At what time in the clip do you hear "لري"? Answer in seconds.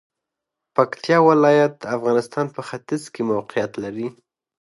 3.83-4.07